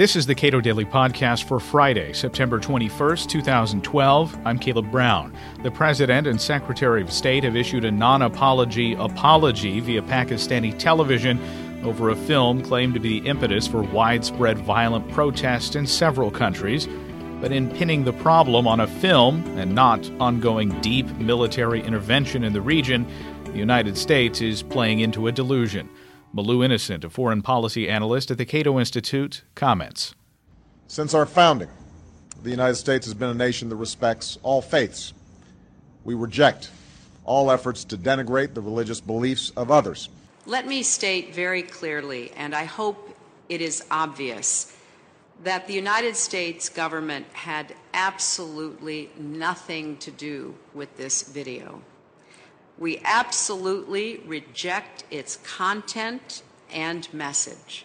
This 0.00 0.16
is 0.16 0.24
the 0.24 0.34
Cato 0.34 0.62
Daily 0.62 0.86
Podcast 0.86 1.44
for 1.44 1.60
Friday, 1.60 2.14
September 2.14 2.58
21st, 2.58 3.28
2012. 3.28 4.34
I'm 4.46 4.58
Caleb 4.58 4.90
Brown. 4.90 5.36
The 5.62 5.70
President 5.70 6.26
and 6.26 6.40
Secretary 6.40 7.02
of 7.02 7.12
State 7.12 7.44
have 7.44 7.54
issued 7.54 7.84
a 7.84 7.90
non 7.90 8.22
apology 8.22 8.94
apology 8.94 9.78
via 9.80 10.00
Pakistani 10.00 10.74
television 10.78 11.38
over 11.84 12.08
a 12.08 12.16
film 12.16 12.62
claimed 12.62 12.94
to 12.94 13.00
be 13.00 13.20
the 13.20 13.28
impetus 13.28 13.66
for 13.66 13.82
widespread 13.82 14.56
violent 14.60 15.06
protests 15.10 15.76
in 15.76 15.86
several 15.86 16.30
countries. 16.30 16.88
But 17.42 17.52
in 17.52 17.68
pinning 17.70 18.04
the 18.04 18.14
problem 18.14 18.66
on 18.66 18.80
a 18.80 18.86
film 18.86 19.44
and 19.58 19.74
not 19.74 20.10
ongoing 20.18 20.80
deep 20.80 21.08
military 21.18 21.82
intervention 21.82 22.42
in 22.42 22.54
the 22.54 22.62
region, 22.62 23.06
the 23.44 23.58
United 23.58 23.98
States 23.98 24.40
is 24.40 24.62
playing 24.62 25.00
into 25.00 25.26
a 25.26 25.32
delusion. 25.32 25.90
Malou 26.34 26.64
Innocent, 26.64 27.02
a 27.04 27.10
foreign 27.10 27.42
policy 27.42 27.88
analyst 27.88 28.30
at 28.30 28.38
the 28.38 28.44
Cato 28.44 28.78
Institute, 28.78 29.42
comments. 29.56 30.14
Since 30.86 31.12
our 31.12 31.26
founding, 31.26 31.68
the 32.42 32.50
United 32.50 32.76
States 32.76 33.04
has 33.06 33.14
been 33.14 33.30
a 33.30 33.34
nation 33.34 33.68
that 33.68 33.76
respects 33.76 34.38
all 34.44 34.62
faiths. 34.62 35.12
We 36.04 36.14
reject 36.14 36.70
all 37.24 37.50
efforts 37.50 37.82
to 37.84 37.98
denigrate 37.98 38.54
the 38.54 38.60
religious 38.60 39.00
beliefs 39.00 39.50
of 39.56 39.72
others. 39.72 40.08
Let 40.46 40.68
me 40.68 40.84
state 40.84 41.34
very 41.34 41.62
clearly, 41.62 42.30
and 42.36 42.54
I 42.54 42.64
hope 42.64 43.16
it 43.48 43.60
is 43.60 43.84
obvious, 43.90 44.76
that 45.42 45.66
the 45.66 45.74
United 45.74 46.14
States 46.14 46.68
government 46.68 47.26
had 47.32 47.74
absolutely 47.92 49.10
nothing 49.18 49.96
to 49.96 50.12
do 50.12 50.54
with 50.74 50.96
this 50.96 51.22
video. 51.22 51.82
We 52.80 53.00
absolutely 53.04 54.22
reject 54.26 55.04
its 55.10 55.36
content 55.36 56.42
and 56.72 57.12
message. 57.12 57.84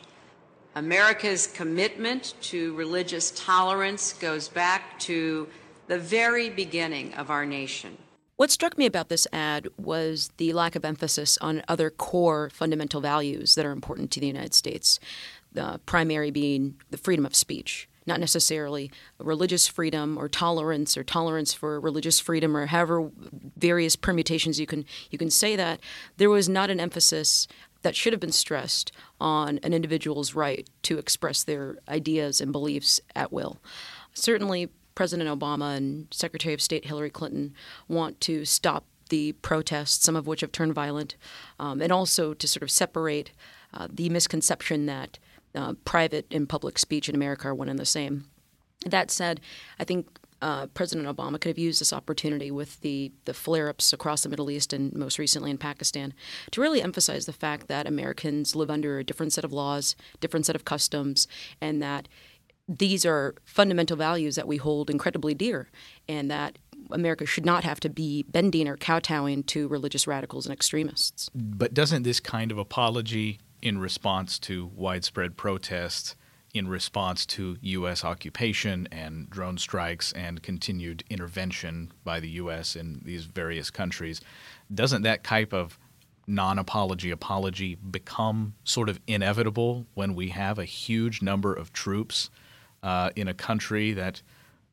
America's 0.74 1.48
commitment 1.48 2.34
to 2.44 2.74
religious 2.76 3.32
tolerance 3.32 4.14
goes 4.14 4.48
back 4.48 4.98
to 5.00 5.50
the 5.88 6.00
very 6.00 6.50
beginning 6.50 7.14
of 7.16 7.30
our 7.30 7.46
nation. 7.46 7.98
What 8.38 8.52
struck 8.52 8.78
me 8.78 8.86
about 8.86 9.10
this 9.10 9.28
ad 9.34 9.68
was 9.78 10.32
the 10.38 10.54
lack 10.54 10.78
of 10.78 10.86
emphasis 10.86 11.38
on 11.40 11.62
other 11.68 11.90
core 11.90 12.50
fundamental 12.50 13.02
values 13.02 13.56
that 13.56 13.66
are 13.66 13.72
important 13.72 14.12
to 14.12 14.22
the 14.22 14.28
United 14.28 14.54
States, 14.54 15.00
the 15.52 15.82
primary 15.86 16.32
being 16.32 16.76
the 16.90 16.98
freedom 16.98 17.26
of 17.26 17.36
speech 17.36 17.90
not 18.06 18.20
necessarily 18.20 18.92
religious 19.20 19.68
freedom 19.68 20.18
or 20.18 20.30
tolerance 20.30 20.96
or 20.98 21.04
tolerance 21.04 21.54
for 21.54 21.80
religious 21.80 22.20
freedom 22.20 22.56
or 22.56 22.68
however 22.68 23.10
various 23.58 23.96
permutations 23.96 24.60
you 24.60 24.66
can 24.66 24.86
you 25.10 25.18
can 25.18 25.30
say 25.30 25.56
that 25.56 25.80
there 26.18 26.30
was 26.30 26.48
not 26.48 26.70
an 26.70 26.80
emphasis 26.80 27.48
that 27.82 27.96
should 27.96 28.14
have 28.14 28.20
been 28.20 28.32
stressed 28.32 28.92
on 29.22 29.60
an 29.62 29.72
individual's 29.72 30.34
right 30.34 30.68
to 30.82 30.98
express 30.98 31.44
their 31.44 31.78
ideas 31.88 32.42
and 32.42 32.52
beliefs 32.52 33.00
at 33.16 33.32
will. 33.32 33.60
Certainly, 34.14 34.70
President 34.96 35.30
Obama 35.30 35.78
and 35.78 36.08
Secretary 36.10 36.54
of 36.54 36.62
State 36.62 36.86
Hillary 36.86 37.12
Clinton 37.12 37.54
want 37.88 38.20
to 38.22 38.44
stop 38.44 38.86
the 39.10 39.34
protests, 39.34 40.04
some 40.04 40.16
of 40.16 40.26
which 40.26 40.42
have 40.42 40.52
turned 40.52 40.74
violent, 40.74 41.16
um, 41.60 41.80
and 41.80 41.92
also 41.92 42.34
to 42.34 42.48
sort 42.48 42.64
of 42.64 42.72
separate 42.72 43.32
uh, 43.74 43.88
the 43.92 44.10
misconception 44.10 44.88
that 44.88 45.20
uh, 45.56 45.74
private 45.86 46.26
and 46.32 46.48
public 46.48 46.78
speech 46.78 47.10
in 47.10 47.16
America 47.16 47.48
are 47.48 47.56
one 47.56 47.70
and 47.70 47.80
the 47.80 47.86
same. 47.86 48.26
That 48.86 49.10
said, 49.10 49.42
I 49.80 49.84
think 49.84 50.08
uh, 50.42 50.68
President 50.68 51.08
Obama 51.08 51.40
could 51.40 51.50
have 51.50 51.58
used 51.58 51.82
this 51.82 51.94
opportunity 51.94 52.52
with 52.52 52.82
the, 52.82 53.12
the 53.24 53.34
flare 53.34 53.70
ups 53.70 53.94
across 53.94 54.24
the 54.24 54.30
Middle 54.30 54.52
East 54.52 54.74
and 54.74 54.94
most 54.94 55.18
recently 55.18 55.50
in 55.50 55.58
Pakistan 55.58 56.14
to 56.52 56.62
really 56.62 56.82
emphasize 56.82 57.26
the 57.26 57.34
fact 57.34 57.68
that 57.68 57.88
Americans 57.88 58.56
live 58.56 58.70
under 58.70 59.00
a 59.00 59.04
different 59.04 59.34
set 59.34 59.46
of 59.46 59.54
laws, 59.54 59.96
different 60.20 60.46
set 60.46 60.56
of 60.56 60.66
customs, 60.66 61.28
and 61.62 61.82
that 61.82 62.08
these 62.68 63.06
are 63.06 63.36
fundamental 63.46 63.96
values 63.96 64.36
that 64.36 64.48
we 64.48 64.58
hold 64.58 64.90
incredibly 64.90 65.34
dear, 65.34 65.70
and 66.08 66.30
that 66.30 66.58
America 66.92 67.26
should 67.26 67.46
not 67.46 67.64
have 67.64 67.80
to 67.80 67.90
be 67.90 68.24
bending 68.24 68.68
or 68.68 68.78
kowtowing 68.78 69.44
to 69.44 69.68
religious 69.68 70.08
radicals 70.08 70.46
and 70.46 70.54
extremists. 70.54 71.30
But 71.34 71.74
doesn't 71.74 72.04
this 72.04 72.20
kind 72.20 72.52
of 72.52 72.58
apology 72.58 73.40
in 73.66 73.80
response 73.80 74.38
to 74.38 74.70
widespread 74.76 75.36
protests, 75.36 76.16
in 76.54 76.68
response 76.68 77.26
to 77.26 77.58
U.S. 77.62 78.06
occupation 78.06 78.88
and 78.92 79.28
drone 79.28 79.58
strikes 79.58 80.14
and 80.14 80.44
continued 80.44 81.04
intervention 81.10 81.92
by 82.04 82.20
the 82.20 82.30
U.S. 82.30 82.76
in 82.76 83.02
these 83.04 83.26
various 83.26 83.72
countries. 83.72 84.22
Doesn't 84.72 85.02
that 85.02 85.24
type 85.24 85.52
of 85.52 85.80
non 86.28 86.60
apology 86.60 87.10
apology 87.10 87.74
become 87.74 88.54
sort 88.64 88.88
of 88.88 89.00
inevitable 89.08 89.88
when 89.96 90.14
we 90.14 90.30
have 90.30 90.60
a 90.60 90.66
huge 90.66 91.24
number 91.24 91.52
of 91.52 91.74
troops 91.74 92.30
uh, 92.84 93.10
in 93.16 93.28
a 93.28 93.34
country 93.34 93.94
that 93.94 94.22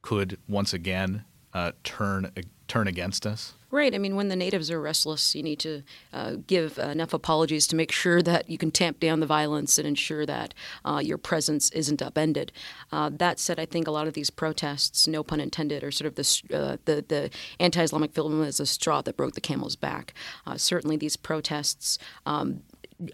could 0.02 0.38
once 0.46 0.74
again 0.74 1.24
uh, 1.54 1.72
turn 1.82 2.30
turn 2.68 2.86
against 2.86 3.26
us? 3.26 3.54
Right. 3.72 3.94
I 3.94 3.98
mean, 3.98 4.16
when 4.16 4.28
the 4.28 4.36
natives 4.36 4.70
are 4.70 4.78
restless, 4.78 5.34
you 5.34 5.42
need 5.42 5.58
to 5.60 5.82
uh, 6.12 6.36
give 6.46 6.76
enough 6.76 7.14
apologies 7.14 7.66
to 7.68 7.74
make 7.74 7.90
sure 7.90 8.20
that 8.20 8.50
you 8.50 8.58
can 8.58 8.70
tamp 8.70 9.00
down 9.00 9.20
the 9.20 9.26
violence 9.26 9.78
and 9.78 9.88
ensure 9.88 10.26
that 10.26 10.52
uh, 10.84 11.00
your 11.02 11.16
presence 11.16 11.70
isn't 11.70 12.02
upended. 12.02 12.52
Uh, 12.92 13.10
that 13.14 13.40
said, 13.40 13.58
I 13.58 13.64
think 13.64 13.88
a 13.88 13.90
lot 13.90 14.06
of 14.06 14.12
these 14.12 14.28
protests, 14.28 15.08
no 15.08 15.22
pun 15.22 15.40
intended, 15.40 15.82
are 15.82 15.90
sort 15.90 16.06
of 16.06 16.16
the 16.16 16.54
uh, 16.54 16.76
the, 16.84 17.02
the 17.08 17.30
anti-Islamic 17.58 18.12
film 18.12 18.42
as 18.42 18.60
a 18.60 18.66
straw 18.66 19.00
that 19.00 19.16
broke 19.16 19.32
the 19.32 19.40
camel's 19.40 19.74
back. 19.74 20.12
Uh, 20.46 20.58
certainly, 20.58 20.98
these 20.98 21.16
protests. 21.16 21.98
Um, 22.26 22.64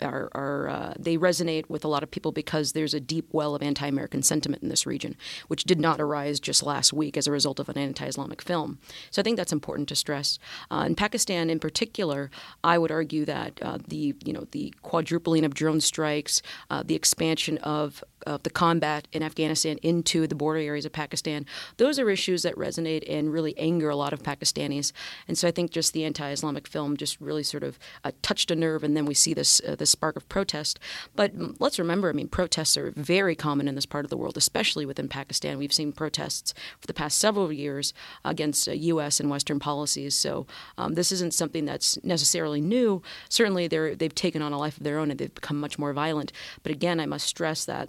are, 0.03 0.29
are 0.33 0.69
uh, 0.69 0.95
they 0.99 1.17
resonate 1.17 1.69
with 1.69 1.85
a 1.85 1.89
lot 1.89 2.03
of 2.03 2.11
people 2.11 2.33
because 2.33 2.73
there's 2.73 2.95
a 2.95 3.01
deep 3.01 3.29
well 3.33 3.55
of 3.55 3.63
anti-American 3.63 4.23
sentiment 4.23 4.63
in 4.63 4.69
this 4.69 4.87
region, 4.87 5.17
which 5.49 5.65
did 5.65 5.81
not 5.81 6.01
arise 6.01 6.41
just 6.41 6.63
last 6.63 6.93
week 6.93 7.17
as 7.17 7.27
a 7.27 7.33
result 7.33 7.59
of 7.59 7.69
an 7.69 7.79
anti-Islamic 7.79 8.43
film. 8.43 8.79
So 9.11 9.21
I 9.21 9.23
think 9.23 9.37
that's 9.37 9.53
important 9.53 9.89
to 9.89 9.97
stress. 9.97 10.39
Uh, 10.71 10.85
in 10.87 10.95
Pakistan, 10.95 11.51
in 11.51 11.59
particular, 11.59 12.31
I 12.65 12.79
would 12.79 12.91
argue 12.91 13.25
that 13.25 13.61
uh, 13.63 13.79
the 13.87 14.15
you 14.25 14.33
know 14.33 14.47
the 14.53 14.73
quadrupling 14.83 15.45
of 15.45 15.55
drone 15.55 15.81
strikes, 15.81 16.43
uh, 16.71 16.83
the 16.85 16.95
expansion 16.95 17.59
of 17.59 18.03
of 18.27 18.43
the 18.43 18.51
combat 18.51 19.09
in 19.13 19.23
Afghanistan 19.23 19.79
into 19.83 20.27
the 20.27 20.35
border 20.35 20.61
areas 20.61 20.85
of 20.85 20.93
Pakistan. 20.93 21.47
Those 21.77 21.99
are 21.99 22.11
issues 22.11 22.43
that 22.43 22.55
resonate 22.57 23.05
and 23.09 23.33
really 23.33 23.57
anger 23.59 23.91
a 23.91 23.97
lot 23.97 24.13
of 24.13 24.23
Pakistanis. 24.23 24.93
And 25.27 25.37
so 25.37 25.49
I 25.49 25.51
think 25.51 25.71
just 25.71 25.93
the 25.93 26.05
anti-Islamic 26.05 26.67
film 26.67 26.97
just 26.97 27.21
really 27.21 27.43
sort 27.43 27.63
of 27.63 27.79
uh, 28.05 28.13
touched 28.23 28.51
a 28.51 28.57
nerve, 28.57 28.85
and 28.85 28.97
then 28.97 29.07
we 29.07 29.15
see 29.15 29.35
this 29.35 29.61
uh, 29.67 29.77
this 29.77 29.91
spark 29.91 30.17
of 30.17 30.29
protest. 30.29 30.79
But 31.15 31.33
let's 31.59 31.79
remember, 31.79 32.09
I 32.09 32.13
mean, 32.13 32.29
protests 32.29 32.77
are 32.77 32.93
very 32.93 33.35
common 33.35 33.69
in 33.69 33.75
this 33.75 33.87
part 33.87 34.05
of 34.05 34.11
the 34.11 34.17
world, 34.17 34.37
especially 34.37 34.87
within 34.87 35.09
Pakistan. 35.09 35.59
We've 35.59 35.73
seen 35.73 35.93
protests 35.93 36.55
for 36.81 36.87
the 36.87 36.95
past 36.95 37.19
several 37.19 37.53
years 37.53 37.93
against 38.25 38.69
uh, 38.69 38.73
U.S. 38.73 39.21
and 39.21 39.31
Western 39.31 39.59
policies. 39.59 40.15
So 40.15 40.47
um, 40.77 40.95
this 40.95 41.13
isn't 41.13 41.35
something 41.35 41.65
that's 41.65 42.03
necessarily 42.05 42.61
new. 42.61 43.03
Certainly, 43.29 43.69
they're, 43.69 43.95
they've 43.95 44.15
taken 44.15 44.43
on 44.43 44.53
a 44.53 44.59
life 44.59 44.77
of 44.77 44.85
their 44.85 44.99
own 44.99 45.11
and 45.11 45.19
they've 45.19 45.35
become 45.35 45.61
much 45.61 45.79
more 45.79 45.93
violent. 45.93 46.33
But 46.63 46.73
again, 46.73 47.01
I 47.01 47.07
must 47.07 47.27
stress 47.27 47.65
that 47.65 47.89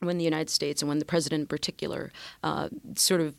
when 0.00 0.18
the 0.18 0.24
United 0.24 0.50
States 0.50 0.82
and 0.82 0.88
when 0.88 0.98
the 0.98 1.04
president 1.04 1.42
in 1.42 1.46
particular 1.46 2.12
uh, 2.42 2.68
sort 2.94 3.20
of 3.20 3.34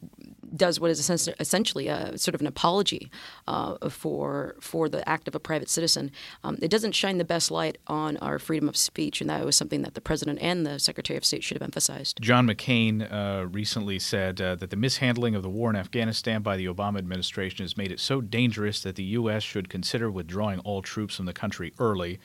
does 0.56 0.79
what 0.79 0.90
is 0.90 1.09
essentially 1.09 1.88
a 1.88 2.18
sort 2.18 2.34
of 2.34 2.41
an 2.41 2.47
apology 2.47 3.12
uh, 3.47 3.90
for 3.90 4.56
for 4.59 4.90
the 4.90 5.07
act 5.07 5.28
of 5.28 5.35
a 5.35 5.40
private 5.40 5.69
citizen, 5.69 6.12
um, 6.44 6.57
it 6.62 6.69
doesn't 6.69 6.94
shine 6.94 7.18
the 7.18 7.25
best 7.25 7.51
light 7.51 7.78
on 7.88 8.18
our 8.18 8.40
freedom 8.40 8.69
of 8.69 8.78
speech, 8.78 9.22
and 9.22 9.29
that 9.29 9.44
was 9.45 9.56
something 9.56 9.81
that 9.81 9.94
the 9.94 10.01
president 10.01 10.40
and 10.41 10.66
the 10.66 10.79
secretary 10.79 11.18
of 11.18 11.25
state 11.25 11.44
should 11.44 11.56
have 11.56 11.62
emphasized. 11.62 12.19
John 12.22 12.47
McCain 12.47 13.12
uh, 13.12 13.47
recently 13.47 14.00
said 14.00 14.41
uh, 14.41 14.56
that 14.56 14.69
the 14.69 14.75
mishandling 14.75 15.35
of 15.35 15.44
the 15.44 15.50
war 15.50 15.69
in 15.69 15.75
Afghanistan 15.75 16.41
by 16.41 16.57
the 16.57 16.66
Obama 16.66 16.97
administration 16.97 17.63
has 17.63 17.78
made 17.78 17.91
it 17.91 18.00
so 18.00 18.22
dangerous 18.22 18.81
that 18.81 18.95
the 18.95 19.03
U.S. 19.03 19.44
should 19.44 19.69
consider 19.69 20.09
withdrawing 20.09 20.59
all 20.59 20.81
troops 20.81 21.16
from 21.18 21.25
the 21.25 21.34
country 21.34 21.74
early. 21.79 22.19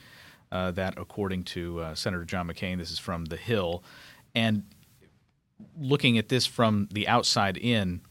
Uh, 0.51 0.69
that, 0.69 0.93
according 0.97 1.43
to 1.43 1.79
uh, 1.79 1.95
Senator 1.95 2.23
John 2.23 2.47
McCain, 2.47 2.77
this 2.77 2.91
is 2.91 2.99
from 2.99 3.25
The 3.25 3.37
Hill. 3.37 3.83
And 4.35 4.63
looking 5.77 6.17
at 6.17 6.29
this 6.29 6.45
from 6.45 6.87
the 6.91 7.07
outside 7.07 7.57
in, 7.57 8.01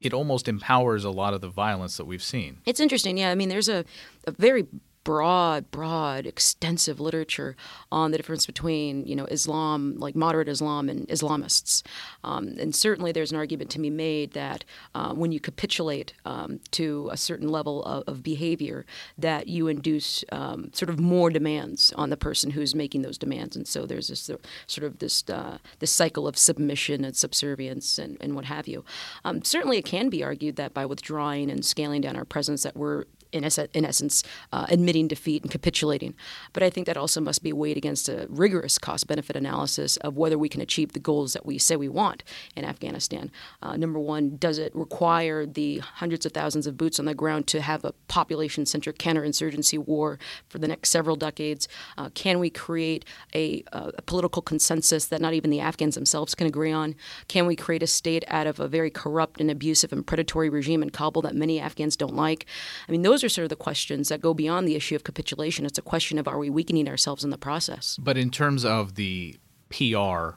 it 0.00 0.14
almost 0.14 0.48
empowers 0.48 1.04
a 1.04 1.10
lot 1.10 1.34
of 1.34 1.40
the 1.40 1.48
violence 1.48 1.96
that 1.98 2.06
we've 2.06 2.22
seen. 2.22 2.58
It's 2.64 2.80
interesting, 2.80 3.18
yeah. 3.18 3.30
I 3.30 3.34
mean, 3.34 3.48
there's 3.48 3.68
a, 3.68 3.84
a 4.26 4.30
very 4.32 4.66
broad, 5.04 5.70
broad, 5.70 6.26
extensive 6.26 7.00
literature 7.00 7.56
on 7.90 8.10
the 8.10 8.16
difference 8.16 8.46
between, 8.46 9.06
you 9.06 9.16
know, 9.16 9.24
Islam, 9.26 9.94
like 9.98 10.14
moderate 10.14 10.48
Islam, 10.48 10.88
and 10.88 11.08
Islamists. 11.08 11.82
Um, 12.22 12.54
and 12.58 12.74
certainly, 12.74 13.12
there's 13.12 13.32
an 13.32 13.38
argument 13.38 13.70
to 13.70 13.78
be 13.78 13.90
made 13.90 14.32
that 14.32 14.64
uh, 14.94 15.14
when 15.14 15.32
you 15.32 15.40
capitulate 15.40 16.12
um, 16.24 16.60
to 16.72 17.08
a 17.12 17.16
certain 17.16 17.48
level 17.48 17.82
of, 17.84 18.04
of 18.06 18.22
behavior, 18.22 18.84
that 19.16 19.48
you 19.48 19.68
induce 19.68 20.24
um, 20.32 20.70
sort 20.72 20.90
of 20.90 20.98
more 21.00 21.30
demands 21.30 21.92
on 21.96 22.10
the 22.10 22.16
person 22.16 22.50
who's 22.50 22.74
making 22.74 23.02
those 23.02 23.18
demands. 23.18 23.56
And 23.56 23.66
so 23.66 23.86
there's 23.86 24.08
this 24.08 24.30
sort 24.66 24.86
of 24.86 24.98
this 24.98 25.24
uh, 25.28 25.58
this 25.78 25.90
cycle 25.90 26.28
of 26.28 26.36
submission 26.36 27.04
and 27.04 27.16
subservience 27.16 27.98
and, 27.98 28.16
and 28.20 28.34
what 28.34 28.44
have 28.44 28.68
you. 28.68 28.84
Um, 29.24 29.42
certainly, 29.42 29.78
it 29.78 29.84
can 29.84 30.08
be 30.10 30.22
argued 30.22 30.56
that 30.56 30.74
by 30.74 30.84
withdrawing 30.84 31.50
and 31.50 31.64
scaling 31.64 32.02
down 32.02 32.16
our 32.16 32.24
presence, 32.24 32.62
that 32.62 32.76
we're 32.76 33.04
in, 33.32 33.44
es- 33.44 33.58
in 33.58 33.84
essence, 33.84 34.22
uh, 34.52 34.66
admitting 34.68 35.08
defeat 35.08 35.42
and 35.42 35.50
capitulating. 35.50 36.14
But 36.52 36.62
I 36.62 36.70
think 36.70 36.86
that 36.86 36.96
also 36.96 37.20
must 37.20 37.42
be 37.42 37.52
weighed 37.52 37.76
against 37.76 38.08
a 38.08 38.26
rigorous 38.28 38.78
cost 38.78 39.06
benefit 39.06 39.36
analysis 39.36 39.96
of 39.98 40.16
whether 40.16 40.38
we 40.38 40.48
can 40.48 40.60
achieve 40.60 40.92
the 40.92 40.98
goals 40.98 41.32
that 41.32 41.46
we 41.46 41.58
say 41.58 41.76
we 41.76 41.88
want 41.88 42.22
in 42.56 42.64
Afghanistan. 42.64 43.30
Uh, 43.62 43.76
number 43.76 43.98
one, 43.98 44.36
does 44.36 44.58
it 44.58 44.74
require 44.74 45.46
the 45.46 45.78
hundreds 45.78 46.26
of 46.26 46.32
thousands 46.32 46.66
of 46.66 46.76
boots 46.76 46.98
on 46.98 47.04
the 47.04 47.14
ground 47.14 47.46
to 47.48 47.60
have 47.60 47.84
a 47.84 47.92
population 48.08 48.66
centric 48.66 48.98
counterinsurgency 48.98 49.78
war 49.78 50.18
for 50.48 50.58
the 50.58 50.68
next 50.68 50.90
several 50.90 51.16
decades? 51.16 51.68
Uh, 51.96 52.08
can 52.14 52.38
we 52.38 52.50
create 52.50 53.04
a, 53.34 53.62
a 53.72 54.02
political 54.02 54.42
consensus 54.42 55.06
that 55.06 55.20
not 55.20 55.34
even 55.34 55.50
the 55.50 55.60
Afghans 55.60 55.94
themselves 55.94 56.34
can 56.34 56.46
agree 56.46 56.72
on? 56.72 56.94
Can 57.28 57.46
we 57.46 57.56
create 57.56 57.82
a 57.82 57.86
state 57.86 58.24
out 58.28 58.46
of 58.46 58.60
a 58.60 58.68
very 58.68 58.90
corrupt 58.90 59.40
and 59.40 59.50
abusive 59.50 59.92
and 59.92 60.06
predatory 60.06 60.48
regime 60.48 60.82
in 60.82 60.90
Kabul 60.90 61.22
that 61.22 61.34
many 61.34 61.60
Afghans 61.60 61.96
don't 61.96 62.14
like? 62.14 62.46
I 62.88 62.92
mean, 62.92 63.02
those 63.02 63.19
are 63.24 63.28
sort 63.28 63.44
of 63.44 63.48
the 63.50 63.56
questions 63.56 64.08
that 64.08 64.20
go 64.20 64.34
beyond 64.34 64.66
the 64.68 64.74
issue 64.76 64.94
of 64.96 65.04
capitulation. 65.04 65.64
It's 65.66 65.78
a 65.78 65.82
question 65.82 66.18
of 66.18 66.26
are 66.28 66.38
we 66.38 66.50
weakening 66.50 66.88
ourselves 66.88 67.24
in 67.24 67.30
the 67.30 67.38
process? 67.38 67.96
But 68.00 68.16
in 68.16 68.30
terms 68.30 68.64
of 68.64 68.94
the 68.94 69.36
PR 69.70 70.36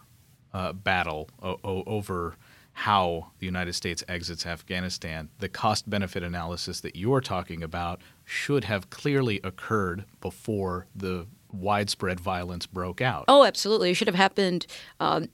uh, 0.53 0.73
battle 0.73 1.29
o- 1.41 1.59
o- 1.63 1.83
over 1.85 2.35
how 2.73 3.31
the 3.39 3.45
United 3.45 3.73
States 3.73 4.03
exits 4.07 4.45
Afghanistan, 4.45 5.29
the 5.39 5.49
cost 5.49 5.89
benefit 5.89 6.23
analysis 6.23 6.81
that 6.81 6.95
you're 6.95 7.21
talking 7.21 7.61
about 7.63 8.01
should 8.25 8.63
have 8.63 8.89
clearly 8.89 9.39
occurred 9.43 10.05
before 10.21 10.87
the 10.95 11.27
widespread 11.53 12.19
violence 12.19 12.65
broke 12.65 13.01
out. 13.01 13.25
Oh, 13.27 13.43
absolutely. 13.43 13.91
It 13.91 13.93
should 13.93 14.07
have 14.07 14.15
happened 14.15 14.65
um, 14.99 15.27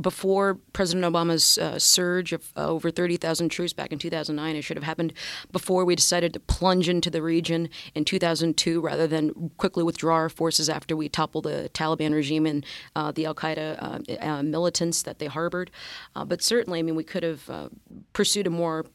before 0.00 0.58
President 0.72 1.04
Obama's 1.04 1.58
uh, 1.58 1.78
surge 1.78 2.32
of 2.32 2.52
uh, 2.56 2.66
over 2.66 2.90
30,000 2.90 3.48
troops 3.48 3.72
back 3.72 3.92
in 3.92 3.98
2009. 3.98 4.56
It 4.56 4.62
should 4.62 4.76
have 4.76 4.84
happened 4.84 5.12
before 5.52 5.84
we 5.84 5.96
decided 5.96 6.32
to 6.34 6.40
plunge 6.40 6.88
into 6.88 7.10
the 7.10 7.22
region 7.22 7.68
in 7.94 8.04
2002 8.04 8.80
rather 8.80 9.06
than 9.06 9.50
quickly 9.56 9.82
withdraw 9.82 10.14
our 10.14 10.28
forces 10.28 10.68
after 10.68 10.96
we 10.96 11.08
toppled 11.08 11.44
the 11.44 11.70
Taliban 11.74 12.12
regime 12.12 12.46
and 12.46 12.64
uh, 12.94 13.12
the 13.12 13.26
Al 13.26 13.34
Qaeda 13.34 13.82
uh, 13.82 14.24
uh, 14.24 14.42
militants 14.42 15.02
that 15.02 15.18
they 15.18 15.26
harbored. 15.26 15.70
Uh, 16.14 16.24
but 16.24 16.42
certainly, 16.42 16.78
I 16.78 16.82
mean, 16.82 16.94
we 16.94 17.04
could 17.04 17.22
have 17.22 17.70
pursued 18.12 18.46
a 18.46 18.50
more 18.50 18.86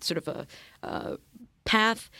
sort 0.00 0.18
of 0.18 0.46
a 0.82 1.18
path 1.64 2.10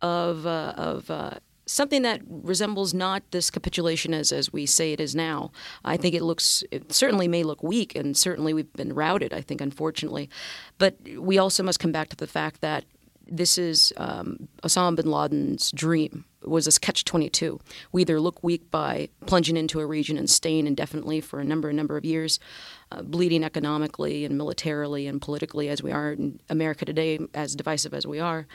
of, 0.00 0.46
of 0.46 1.40
something 1.72 2.02
that 2.02 2.20
resembles 2.26 2.92
not 2.92 3.22
this 3.30 3.50
capitulation 3.50 4.12
as, 4.12 4.30
as 4.30 4.52
we 4.52 4.66
say 4.66 4.92
it 4.92 5.00
is 5.00 5.14
now. 5.14 5.50
I 5.84 5.96
think 5.96 6.14
it 6.14 6.22
looks, 6.22 6.62
it 6.70 6.92
certainly 6.92 7.28
may 7.28 7.42
look 7.42 7.62
weak, 7.62 7.96
and 7.96 8.16
certainly 8.16 8.52
we've 8.52 8.72
been 8.74 8.94
routed, 8.94 9.32
I 9.32 9.40
think, 9.40 9.60
unfortunately. 9.60 10.28
But 10.78 10.96
we 11.16 11.38
also 11.38 11.62
must 11.62 11.80
come 11.80 11.92
back 11.92 12.10
to 12.10 12.16
the 12.16 12.26
fact 12.26 12.60
that 12.60 12.84
this 13.26 13.56
is 13.56 13.92
um, 13.96 14.48
Osama 14.62 14.96
bin 14.96 15.10
Laden's 15.10 15.70
dream 15.72 16.24
was 16.44 16.64
this 16.64 16.76
catch 16.76 17.04
22 17.04 17.60
we 17.92 18.00
either 18.02 18.18
look 18.18 18.42
weak 18.42 18.68
by 18.72 19.08
plunging 19.26 19.56
into 19.56 19.78
a 19.78 19.86
region 19.86 20.18
and 20.18 20.28
staying 20.28 20.66
indefinitely 20.66 21.20
for 21.20 21.38
a 21.38 21.44
number 21.44 21.68
a 21.68 21.72
number 21.72 21.96
of 21.96 22.04
years 22.04 22.40
uh, 22.90 23.00
bleeding 23.00 23.44
economically 23.44 24.24
and 24.24 24.36
militarily 24.36 25.06
and 25.06 25.22
politically 25.22 25.68
as 25.68 25.84
we 25.84 25.92
are 25.92 26.12
in 26.12 26.40
America 26.50 26.84
today 26.84 27.20
as 27.32 27.54
divisive 27.54 27.94
as 27.94 28.08
we 28.08 28.18
are 28.18 28.48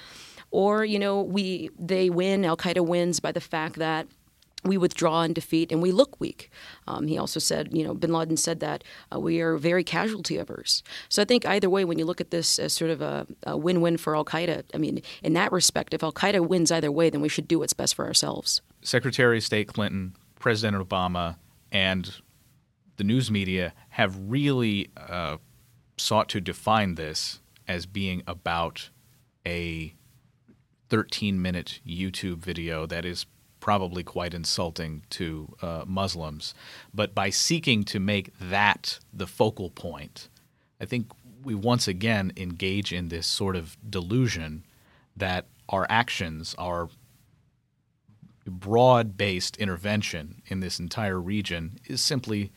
or 0.52 0.86
you 0.86 1.00
know 1.00 1.22
we 1.22 1.70
they 1.78 2.10
win 2.10 2.46
Al 2.46 2.58
Qaeda 2.58 2.86
wins 2.86 3.20
by 3.20 3.32
the 3.32 3.42
fact 3.42 3.76
that 3.76 4.08
we 4.64 4.78
withdraw 4.78 5.22
and 5.22 5.34
defeat 5.34 5.72
and 5.72 5.82
we 5.82 5.92
look 5.92 6.20
weak. 6.20 6.50
Um, 6.88 7.08
he 7.08 7.18
also 7.18 7.40
said, 7.40 7.70
you 7.72 7.84
know, 7.84 7.94
bin 7.94 8.12
Laden 8.12 8.38
said 8.38 8.60
that 8.60 8.84
uh, 9.14 9.20
we 9.20 9.40
are 9.40 9.56
very 9.58 9.84
casualty 9.84 10.38
averse. 10.38 10.84
So 11.10 11.22
I 11.22 11.26
think 11.26 11.46
either 11.46 11.70
way, 11.70 11.86
when 11.86 12.00
you 12.00 12.06
look 12.06 12.20
at 12.20 12.32
this 12.32 12.60
as 12.60 12.74
sort 12.74 12.92
of 12.92 13.02
a, 13.02 13.28
a 13.44 13.58
win 13.58 13.82
win 13.82 13.98
for 13.98 14.16
Al 14.16 14.26
Qaeda, 14.26 14.64
I 14.74 14.78
mean, 14.78 15.02
in 15.24 15.34
that 15.34 15.52
respect, 15.52 15.94
if 15.94 16.04
Al 16.04 16.12
Qaeda 16.12 16.48
wins 16.48 16.72
either 16.72 16.92
way, 16.92 17.10
then 17.10 17.22
we 17.22 17.30
should 17.30 17.48
do 17.48 17.60
what's 17.60 17.74
best 17.74 17.96
for 17.96 18.06
ourselves. 18.06 18.62
Secretary 18.82 19.38
of 19.38 19.44
State 19.44 19.68
Clinton, 19.68 20.16
President 20.40 20.78
Obama, 20.78 21.38
and 21.72 22.16
the 22.98 23.04
news 23.04 23.30
media 23.30 23.74
have 23.90 24.18
really 24.20 24.90
uh, 24.98 25.38
sought 25.98 26.30
to 26.30 26.42
define 26.42 26.96
this 26.96 27.42
as 27.68 27.86
being 27.86 28.24
about 28.28 28.90
a 29.46 29.94
13 30.90 31.42
minute 31.42 31.80
YouTube 31.88 32.38
video 32.38 32.86
that 32.86 33.06
is 33.06 33.26
probably 33.60 34.04
quite 34.04 34.34
insulting 34.34 35.04
to 35.10 35.56
uh, 35.62 35.84
Muslims. 35.86 36.54
But 36.94 37.14
by 37.16 37.30
seeking 37.30 37.84
to 37.86 38.00
make 38.00 38.32
that 38.40 39.00
the 39.14 39.28
focal 39.28 39.70
point, 39.70 40.30
I 40.80 40.86
think 40.86 41.12
we 41.44 41.56
once 41.56 41.88
again 41.88 42.32
engage 42.38 42.94
in 42.94 43.10
this 43.10 43.28
sort 43.28 43.56
of 43.56 43.78
delusion 43.90 44.64
that 45.16 45.46
our 45.70 45.86
actions, 45.90 46.56
our 46.58 46.90
broad 48.46 49.18
based 49.18 49.58
intervention 49.58 50.42
in 50.48 50.60
this 50.60 50.80
entire 50.80 51.20
region, 51.20 51.80
is 51.86 52.02
simply 52.02 52.52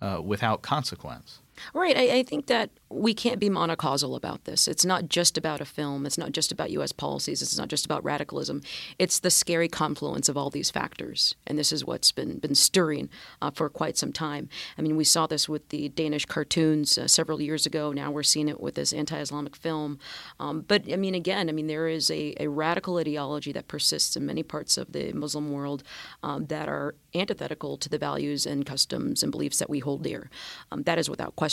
uh, 0.00 0.20
without 0.24 0.62
consequence. 0.62 1.40
Right. 1.74 1.96
I, 1.96 2.18
I, 2.18 2.22
think 2.22 2.46
that 2.46 2.70
we 2.88 3.14
can't 3.14 3.40
be 3.40 3.48
monocausal 3.48 4.16
about 4.16 4.44
this. 4.44 4.68
It's 4.68 4.84
not 4.84 5.08
just 5.08 5.38
about 5.38 5.60
a 5.60 5.64
film. 5.64 6.06
It's 6.06 6.18
not 6.18 6.32
just 6.32 6.52
about 6.52 6.70
U.S. 6.70 6.92
policies. 6.92 7.42
It's 7.42 7.58
not 7.58 7.68
just 7.68 7.84
about 7.84 8.04
radicalism. 8.04 8.62
It's 8.98 9.18
the 9.18 9.30
scary 9.30 9.68
confluence 9.68 10.28
of 10.28 10.36
all 10.36 10.50
these 10.50 10.70
factors, 10.70 11.34
and 11.46 11.58
this 11.58 11.72
is 11.72 11.84
what's 11.84 12.12
been 12.12 12.38
been 12.38 12.54
stirring 12.54 13.08
uh, 13.40 13.50
for 13.50 13.68
quite 13.68 13.96
some 13.96 14.12
time. 14.12 14.48
I 14.78 14.82
mean, 14.82 14.96
we 14.96 15.04
saw 15.04 15.26
this 15.26 15.48
with 15.48 15.68
the 15.70 15.88
Danish 15.88 16.26
cartoons 16.26 16.98
uh, 16.98 17.08
several 17.08 17.40
years 17.40 17.66
ago. 17.66 17.92
Now 17.92 18.10
we're 18.10 18.22
seeing 18.22 18.48
it 18.48 18.60
with 18.60 18.74
this 18.74 18.92
anti-Islamic 18.92 19.56
film. 19.56 19.98
Um, 20.38 20.64
but 20.66 20.90
I 20.92 20.96
mean, 20.96 21.14
again, 21.14 21.48
I 21.48 21.52
mean, 21.52 21.66
there 21.66 21.88
is 21.88 22.10
a, 22.10 22.34
a, 22.38 22.48
radical 22.48 22.98
ideology 22.98 23.52
that 23.52 23.68
persists 23.68 24.16
in 24.16 24.26
many 24.26 24.42
parts 24.42 24.76
of 24.76 24.92
the 24.92 25.12
Muslim 25.12 25.50
world 25.52 25.82
um, 26.22 26.46
that 26.46 26.68
are 26.68 26.94
antithetical 27.14 27.76
to 27.78 27.88
the 27.88 27.98
values 27.98 28.46
and 28.46 28.64
customs 28.66 29.22
and 29.22 29.32
beliefs 29.32 29.58
that 29.58 29.70
we 29.70 29.78
hold 29.78 30.02
dear. 30.02 30.30
Um, 30.70 30.82
that 30.84 30.98
is 30.98 31.10
without 31.10 31.34
question. 31.36 31.45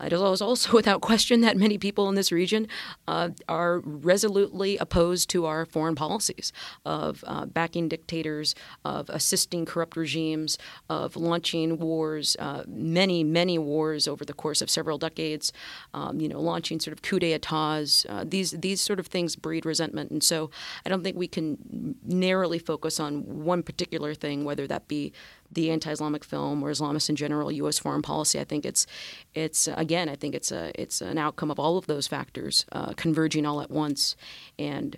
It 0.00 0.12
is 0.12 0.20
also 0.20 0.72
without 0.80 1.00
question 1.00 1.40
that 1.42 1.56
many 1.56 1.78
people 1.78 2.08
in 2.08 2.14
this 2.14 2.32
region 2.32 2.68
uh, 3.06 3.30
are 3.48 3.80
resolutely 3.80 4.76
opposed 4.78 5.30
to 5.30 5.46
our 5.46 5.66
foreign 5.66 5.94
policies 5.94 6.52
of 6.84 7.24
uh, 7.26 7.46
backing 7.46 7.88
dictators, 7.88 8.54
of 8.84 9.08
assisting 9.10 9.64
corrupt 9.64 9.96
regimes, 9.96 10.58
of 10.88 11.16
launching 11.16 11.78
wars, 11.78 12.36
uh, 12.38 12.64
many, 12.66 13.24
many 13.24 13.58
wars 13.58 14.08
over 14.08 14.24
the 14.24 14.32
course 14.32 14.62
of 14.62 14.70
several 14.70 14.98
decades. 14.98 15.52
Um, 15.94 16.20
you 16.20 16.28
know, 16.28 16.40
launching 16.40 16.80
sort 16.80 16.92
of 16.92 17.02
coup 17.02 17.18
d'états. 17.18 18.06
Uh, 18.08 18.24
these 18.26 18.52
these 18.52 18.80
sort 18.80 18.98
of 19.00 19.06
things 19.06 19.36
breed 19.36 19.64
resentment, 19.66 20.10
and 20.10 20.22
so 20.22 20.50
I 20.84 20.88
don't 20.88 21.02
think 21.02 21.16
we 21.16 21.28
can 21.28 21.96
narrowly 22.04 22.58
focus 22.58 23.00
on 23.00 23.44
one 23.44 23.62
particular 23.62 24.14
thing, 24.14 24.44
whether 24.44 24.66
that 24.66 24.88
be 24.88 25.12
the 25.52 25.70
anti-Islamic 25.70 26.24
film 26.24 26.62
or 26.62 26.70
Islamists 26.70 27.08
in 27.08 27.16
general, 27.16 27.50
U.S. 27.52 27.78
foreign 27.78 28.02
policy. 28.02 28.38
I 28.38 28.44
think 28.44 28.64
it's 28.64 28.86
it's 29.34 29.68
again, 29.68 30.08
I 30.08 30.16
think 30.16 30.34
it's 30.34 30.52
a 30.52 30.70
it's 30.80 31.00
an 31.00 31.18
outcome 31.18 31.50
of 31.50 31.58
all 31.58 31.76
of 31.76 31.86
those 31.86 32.06
factors 32.06 32.64
uh, 32.72 32.92
converging 32.94 33.46
all 33.46 33.60
at 33.60 33.70
once, 33.70 34.16
and. 34.58 34.96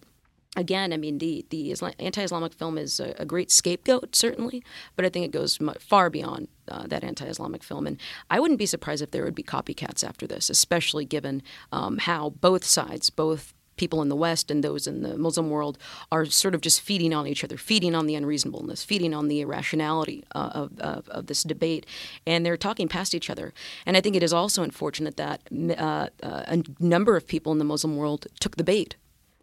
Again, 0.54 0.92
I 0.92 0.98
mean, 0.98 1.16
the, 1.16 1.46
the 1.48 1.74
anti-Islamic 1.98 2.52
film 2.52 2.76
is 2.76 3.00
a, 3.00 3.14
a, 3.18 3.24
great 3.24 3.50
scapegoat, 3.50 4.14
certainly, 4.14 4.62
but 4.96 5.06
I 5.06 5.08
think 5.08 5.24
it 5.24 5.30
goes 5.30 5.58
far 5.80 6.10
beyond 6.10 6.48
uh, 6.68 6.86
that 6.88 7.02
anti-Islamic 7.02 7.64
film. 7.64 7.86
And 7.86 7.98
I 8.28 8.38
wouldn't 8.38 8.58
be 8.58 8.66
surprised 8.66 9.00
if 9.00 9.12
there 9.12 9.24
would 9.24 9.34
be 9.34 9.42
copycats 9.42 10.06
after 10.06 10.26
this, 10.26 10.50
especially 10.50 11.06
given 11.06 11.42
um, 11.72 11.96
how 11.96 12.28
both 12.28 12.64
sides, 12.64 13.08
both 13.08 13.54
people 13.76 14.02
in 14.02 14.08
the 14.08 14.16
West 14.16 14.50
and 14.50 14.62
those 14.62 14.86
in 14.86 15.02
the 15.02 15.16
Muslim 15.16 15.50
world 15.50 15.78
are 16.10 16.24
sort 16.26 16.54
of 16.54 16.60
just 16.60 16.80
feeding 16.80 17.12
on 17.14 17.26
each 17.26 17.44
other, 17.44 17.56
feeding 17.56 17.94
on 17.94 18.06
the 18.06 18.14
unreasonableness, 18.14 18.84
feeding 18.84 19.14
on 19.14 19.28
the 19.28 19.40
irrationality 19.40 20.24
uh, 20.34 20.50
of, 20.54 20.78
of, 20.80 21.08
of, 21.08 21.26
this 21.26 21.42
debate, 21.42 21.86
and 22.26 22.44
they're 22.44 22.56
talking 22.56 22.88
past 22.88 23.14
each 23.14 23.30
other. 23.30 23.52
And 23.86 23.96
I 23.96 24.00
think 24.00 24.16
it 24.16 24.22
is 24.22 24.32
also 24.32 24.62
unfortunate 24.62 25.16
that 25.16 25.40
uh, 25.52 25.82
uh, 25.82 26.08
a 26.22 26.62
number 26.78 27.16
of 27.16 27.26
people 27.26 27.52
in 27.52 27.58
the 27.58 27.64
Muslim 27.64 27.96
world 27.96 28.26
took 28.40 28.56
the 28.56 28.64
bait. 28.64 28.96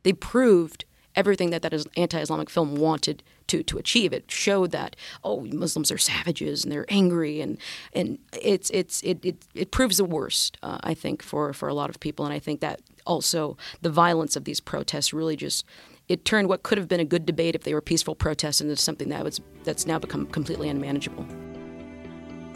They 0.03 0.13
proved 0.13 0.85
everything 1.19 1.49
that 1.49 1.61
that 1.61 1.73
anti-Islamic 1.97 2.49
film 2.49 2.75
wanted 2.75 3.21
to 3.47 3.61
to 3.63 3.77
achieve. 3.77 4.13
It 4.13 4.31
showed 4.31 4.71
that 4.71 4.95
oh, 5.23 5.41
Muslims 5.41 5.91
are 5.91 5.97
savages 5.97 6.63
and 6.63 6.71
they're 6.71 6.85
angry, 6.89 7.41
and 7.41 7.57
and 7.93 8.17
it's 8.41 8.69
it's 8.69 9.03
it 9.03 9.19
it, 9.23 9.37
it 9.53 9.71
proves 9.71 9.97
the 9.97 10.05
worst. 10.05 10.57
Uh, 10.63 10.79
I 10.81 10.93
think 10.93 11.21
for 11.21 11.51
for 11.53 11.67
a 11.67 11.73
lot 11.73 11.89
of 11.89 11.99
people, 11.99 12.25
and 12.25 12.33
I 12.33 12.39
think 12.39 12.61
that 12.61 12.81
also 13.05 13.57
the 13.81 13.89
violence 13.89 14.35
of 14.35 14.45
these 14.45 14.61
protests 14.61 15.13
really 15.13 15.35
just 15.35 15.65
it 16.07 16.25
turned 16.25 16.47
what 16.47 16.63
could 16.63 16.77
have 16.77 16.87
been 16.87 16.99
a 16.99 17.05
good 17.05 17.25
debate 17.25 17.53
if 17.53 17.63
they 17.63 17.73
were 17.73 17.81
peaceful 17.81 18.15
protests 18.15 18.61
into 18.61 18.75
something 18.77 19.09
that 19.09 19.23
was 19.23 19.41
that's 19.63 19.85
now 19.85 19.99
become 19.99 20.25
completely 20.27 20.69
unmanageable. 20.69 21.25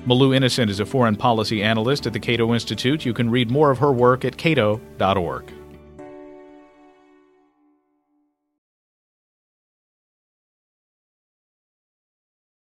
Malou 0.08 0.36
Innocent 0.36 0.70
is 0.70 0.80
a 0.82 0.86
foreign 0.86 1.16
policy 1.16 1.64
analyst 1.64 2.06
at 2.06 2.14
the 2.14 2.20
Cato 2.20 2.54
Institute. 2.54 3.06
You 3.06 3.14
can 3.14 3.30
read 3.30 3.50
more 3.50 3.72
of 3.72 3.78
her 3.78 3.92
work 3.92 4.26
at 4.26 4.38
cato.org. 4.38 5.54